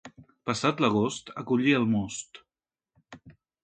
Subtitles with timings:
[0.49, 2.45] Passat l'agost, a collir el most.